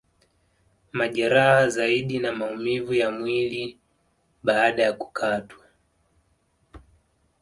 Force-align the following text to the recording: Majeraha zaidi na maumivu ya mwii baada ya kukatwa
Majeraha 0.93 1.67
zaidi 1.69 2.19
na 2.19 2.31
maumivu 2.31 2.93
ya 2.93 3.11
mwii 3.11 3.77
baada 4.43 4.83
ya 4.83 4.93
kukatwa 4.93 5.65